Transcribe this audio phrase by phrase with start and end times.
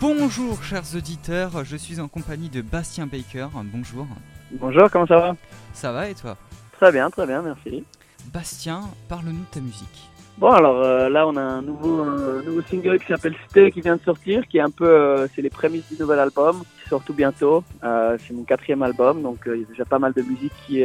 [0.00, 3.48] Bonjour chers auditeurs, je suis en compagnie de Bastien Baker.
[3.52, 4.06] Bonjour.
[4.52, 5.36] Bonjour, comment ça va
[5.74, 6.38] Ça va et toi
[6.72, 7.84] Très bien, très bien, merci.
[8.32, 10.08] Bastien, parle-nous de ta musique.
[10.38, 12.02] Bon, alors euh, là, on a un nouveau,
[12.42, 15.42] nouveau single qui s'appelle Cité qui vient de sortir, qui est un peu, euh, c'est
[15.42, 17.62] les prémices du nouvel album qui sort tout bientôt.
[17.84, 20.82] Euh, c'est mon quatrième album, donc il y a déjà pas mal de musique qui,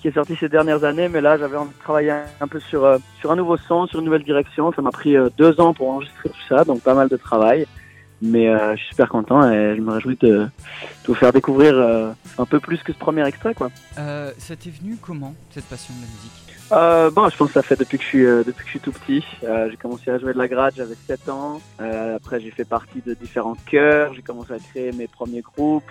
[0.00, 2.58] qui est sortie ces dernières années, mais là, j'avais envie de travailler un, un peu
[2.58, 2.88] sur,
[3.18, 4.72] sur un nouveau son, sur une nouvelle direction.
[4.72, 7.66] Ça m'a pris deux ans pour enregistrer tout ça, donc pas mal de travail.
[8.22, 10.48] Mais euh, je suis super content et je me réjouis de, de
[11.06, 13.70] vous faire découvrir euh, un peu plus que ce premier extrait, quoi.
[13.98, 16.32] Euh, ça t'est venu comment cette passion de la musique?
[16.72, 18.70] Euh, bon, je pense que ça fait depuis que je suis, euh, depuis que je
[18.70, 19.24] suis tout petit.
[19.42, 21.60] Euh, j'ai commencé à jouer de la grade, j'avais 7 ans.
[21.80, 24.14] Euh, après, j'ai fait partie de différents chœurs.
[24.14, 25.90] J'ai commencé à créer mes premiers groupes.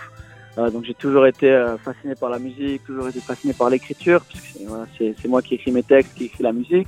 [0.57, 4.21] Euh, donc, j'ai toujours été euh, fasciné par la musique, toujours été fasciné par l'écriture,
[4.21, 6.87] puisque c'est voilà, c'est- c'est moi qui écris mes textes, qui écris la musique.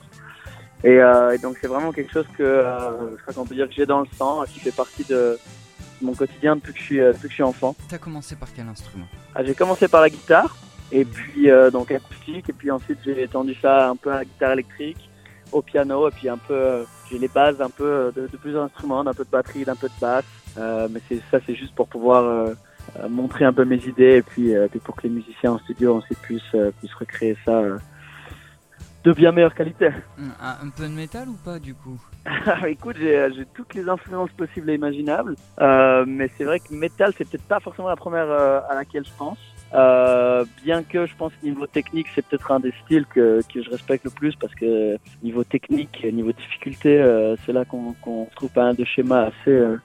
[0.84, 3.68] Et, euh, et donc, c'est vraiment quelque chose que euh, je crois qu'on peut dire
[3.68, 5.38] que j'ai dans le sang, qui fait partie de
[6.02, 7.76] mon quotidien depuis que je suis, euh, depuis que je suis enfant.
[7.88, 9.06] T'as commencé par quel instrument?
[9.36, 10.56] Ah, j'ai commencé par la guitare,
[10.92, 14.26] et puis euh, donc acoustique, et puis ensuite j'ai étendu ça un peu à la
[14.26, 15.10] guitare électrique,
[15.52, 18.38] au piano, et puis un peu, euh, j'ai les bases un peu euh, de, de
[18.38, 20.26] plusieurs instruments, d'un peu de batterie, d'un peu de basse,
[20.58, 22.50] euh, mais c'est ça c'est juste pour pouvoir
[23.08, 25.98] montrer un peu mes idées, et puis, euh, puis pour que les musiciens en studio
[25.98, 27.78] ensuite puissent, euh, puissent recréer ça euh,
[29.04, 29.88] de bien meilleure qualité.
[30.18, 32.00] un, un peu de métal ou pas du coup?
[32.68, 36.74] Écoute, j'ai euh, j'ai toutes les influences possibles et imaginables, euh, mais c'est vrai que
[36.74, 39.40] metal, c'est peut-être pas forcément la première euh, à laquelle je pense.
[39.74, 43.70] Euh, bien que je pense niveau technique, c'est peut-être un des styles que, que je
[43.70, 48.52] respecte le plus parce que niveau technique, niveau difficulté, euh, c'est là qu'on qu'on trouve
[48.58, 49.78] un de schémas assez euh,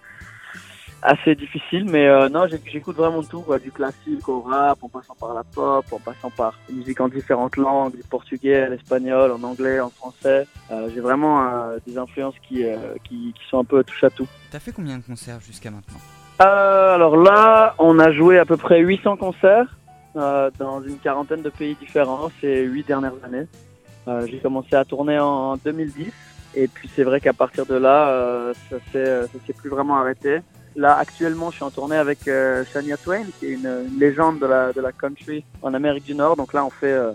[1.03, 1.87] assez difficile.
[1.91, 5.45] Mais euh, non, j'écoute vraiment tout, quoi, du classique au rap, en passant par la
[5.45, 9.91] pop, en passant par la musique en différentes langues, du portugais, l'espagnol, en anglais, en
[9.91, 10.47] français.
[10.71, 12.65] Euh, j'ai vraiment euh, des influences qui,
[13.05, 14.27] qui, qui sont un peu touche à tout.
[14.51, 15.99] T'as fait combien de concerts jusqu'à maintenant?
[16.39, 19.77] Alors là, on a joué à peu près 800 concerts
[20.15, 23.47] dans une quarantaine de pays différents ces huit dernières années.
[24.27, 26.13] J'ai commencé à tourner en 2010
[26.55, 30.41] et puis c'est vrai qu'à partir de là, ça s'est plus vraiment arrêté.
[30.77, 34.39] Là, actuellement, je suis en tournée avec euh, Shania Twain, qui est une, une légende
[34.39, 36.37] de la, de la country en Amérique du Nord.
[36.37, 37.13] Donc là, on fait euh,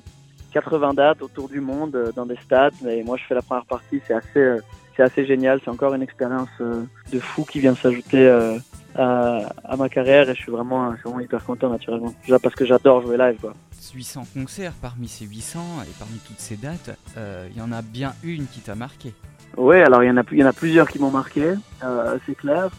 [0.51, 2.73] 80 dates autour du monde euh, dans des stades.
[2.89, 4.01] Et moi, je fais la première partie.
[4.07, 4.59] C'est assez, euh,
[4.97, 5.59] c'est assez génial.
[5.63, 6.83] C'est encore une expérience euh,
[7.13, 8.57] de fou qui vient s'ajouter euh,
[8.95, 10.27] à, à ma carrière.
[10.27, 12.13] Et je suis vraiment, je suis vraiment hyper content, naturellement.
[12.23, 13.53] Déjà parce que j'adore jouer live, quoi.
[13.93, 17.81] 800 concerts, parmi ces 800 et parmi toutes ces dates, euh, il y en a
[17.81, 19.13] bien une qui t'a marqué.
[19.57, 22.17] Oui, alors il y en a, il y en a plusieurs qui m'ont marqué, euh,
[22.25, 22.69] c'est clair.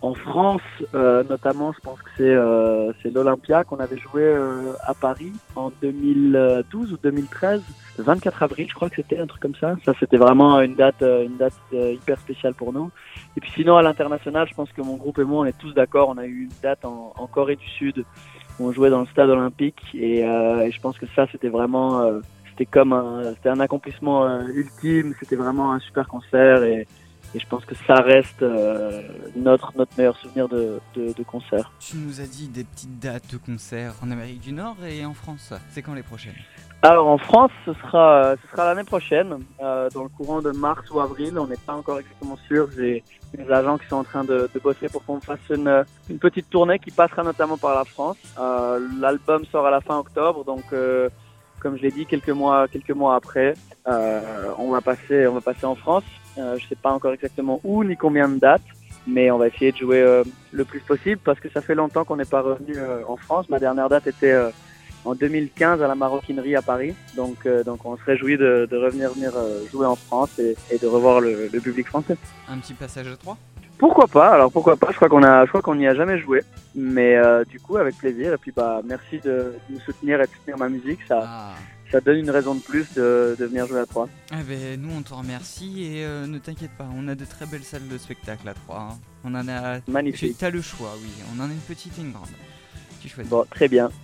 [0.00, 0.62] En France,
[0.94, 5.72] euh, notamment, je pense que c'est euh, l'Olympia qu'on avait joué euh, à Paris en
[5.82, 7.62] 2012 ou 2013,
[7.98, 9.74] le 24 avril, je crois que c'était un truc comme ça.
[9.84, 12.92] Ça, c'était vraiment une date, euh, une date euh, hyper spéciale pour nous.
[13.36, 15.72] Et puis sinon, à l'international, je pense que mon groupe et moi, on est tous
[15.72, 16.08] d'accord.
[16.10, 18.04] On a eu une date en, en Corée du Sud
[18.60, 21.48] où on jouait dans le stade olympique, et, euh, et je pense que ça, c'était
[21.48, 22.04] vraiment
[22.50, 26.86] c'était comme un, c'était un accomplissement ultime, c'était vraiment un super concert et,
[27.34, 29.02] et je pense que ça reste euh,
[29.36, 31.70] notre, notre meilleur souvenir de, de, de concert.
[31.80, 35.14] Tu nous as dit des petites dates de concerts en Amérique du Nord et en
[35.14, 35.52] France.
[35.70, 36.34] C'est quand les prochaines?
[36.80, 40.88] Alors en France, ce sera, ce sera l'année prochaine, euh, dans le courant de mars
[40.92, 42.68] ou avril, on n'est pas encore exactement sûr.
[42.76, 43.02] J'ai
[43.34, 46.48] des agents qui sont en train de, de bosser pour qu'on fasse une, une petite
[46.48, 48.16] tournée qui passera notamment par la France.
[48.38, 50.64] Euh, L'album sort à la fin octobre, donc
[51.58, 55.66] comme je l'ai dit, quelques mois, quelques mois après, on va passer, on va passer
[55.66, 56.04] en France.
[56.38, 58.62] Euh, je sais pas encore exactement où ni combien de dates,
[59.06, 60.22] mais on va essayer de jouer euh,
[60.52, 63.48] le plus possible parce que ça fait longtemps qu'on n'est pas revenu euh, en France.
[63.48, 64.36] Ma dernière date était
[65.04, 68.76] en 2015 à la Maroquinerie à Paris, donc euh, donc on se réjouit de, de
[68.76, 69.32] revenir venir
[69.72, 72.16] jouer en France et, et de revoir le, le public français.
[72.48, 73.36] Un petit passage à trois?
[73.78, 74.30] Pourquoi pas?
[74.30, 74.88] Alors pourquoi pas?
[74.90, 76.42] Je crois qu'on a, je crois qu'on n'y a jamais joué,
[76.74, 78.34] mais euh, du coup avec plaisir.
[78.34, 80.98] Et puis bah merci de, de me soutenir et de soutenir ma musique.
[81.06, 81.54] Ça, Ah.
[81.90, 84.08] Ça donne une raison de plus de, de venir jouer à Troyes.
[84.32, 87.46] Eh ben, nous on te remercie et euh, ne t'inquiète pas, on a de très
[87.46, 88.88] belles salles de spectacle à Troyes.
[88.92, 88.98] hein.
[89.24, 89.80] On en a.
[89.80, 90.42] Tu Magnifique.
[90.42, 91.08] as le choix, oui.
[91.34, 92.28] On en a une petite et une grande.
[93.00, 93.30] Tu choisis.
[93.30, 93.90] Bon, très bien.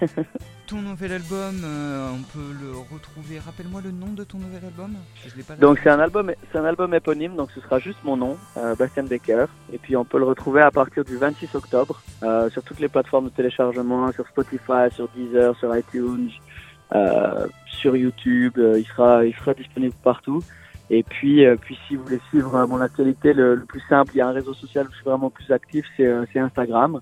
[0.66, 3.38] Ton nouvel album, euh, on peut le retrouver.
[3.38, 4.96] Rappelle-moi le nom de ton nouvel album.
[5.26, 5.54] Je l'ai pas.
[5.56, 8.74] Donc c'est un album, c'est un album éponyme, donc ce sera juste mon nom, euh,
[8.74, 9.46] Bastien Becker.
[9.72, 12.88] Et puis on peut le retrouver à partir du 26 octobre euh, sur toutes les
[12.88, 16.47] plateformes de téléchargement, sur Spotify, sur Deezer, sur iTunes, euh,
[17.66, 18.54] sur YouTube.
[18.58, 20.42] euh, il sera, il sera disponible partout.
[20.90, 24.12] Et puis, euh, puis si vous voulez suivre euh, mon actualité, le, le plus simple,
[24.14, 26.38] il y a un réseau social où je suis vraiment plus actif, c'est euh, c'est
[26.38, 27.00] Instagram.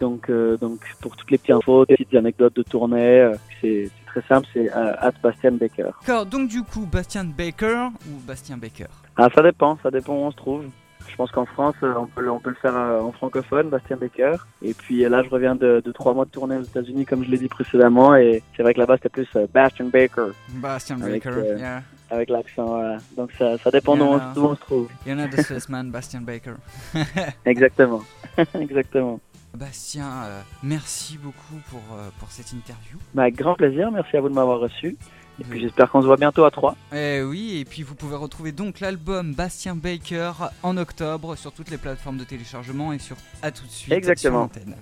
[0.00, 3.32] Donc, euh, donc pour toutes les petites infos, des petites anecdotes de tournée, euh,
[3.62, 5.88] c'est très simple, c'est euh, at Bastien Becker.
[6.02, 8.88] D'accord, donc du coup, Bastien Baker ou Bastien Baker?
[9.16, 10.66] Ah, ça dépend, ça dépend où on se trouve.
[11.08, 13.68] Je pense qu'en France, euh, on peut, le- on peut le faire euh, en francophone,
[13.70, 14.36] Bastien Baker.
[14.62, 17.24] Et puis euh, là, je reviens de, de trois mois de tournée aux États-Unis, comme
[17.24, 18.14] je l'ai dit précédemment.
[18.16, 21.82] Et c'est vrai que là-bas, c'était plus Bastien Baker, Bastien Avec, Baker, euh, yeah.
[22.10, 22.66] avec l'accent.
[22.66, 22.98] voilà.
[23.16, 24.88] Donc ça, ça dépend d'où on, on se trouve.
[25.06, 26.54] Il y en a de Bastien Baker.
[27.44, 28.02] Exactement.
[28.60, 29.20] Exactement.
[29.54, 32.98] Bastien, euh, merci beaucoup pour, euh, pour cette interview.
[33.14, 33.90] Bah, avec grand plaisir.
[33.90, 34.96] Merci à vous de m'avoir reçu.
[35.40, 36.74] Et puis j'espère qu'on se voit bientôt à trois.
[36.94, 41.70] Eh oui, et puis vous pouvez retrouver donc l'album Bastien Baker en octobre sur toutes
[41.70, 44.48] les plateformes de téléchargement et sur à tout de suite Exactement.
[44.52, 44.76] sur l'antenne.